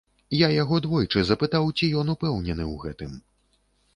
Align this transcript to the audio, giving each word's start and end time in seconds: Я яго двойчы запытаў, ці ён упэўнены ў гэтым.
Я 0.37 0.47
яго 0.53 0.79
двойчы 0.85 1.19
запытаў, 1.29 1.69
ці 1.77 1.91
ён 2.01 2.07
упэўнены 2.15 2.63
ў 2.73 2.87
гэтым. 2.87 3.11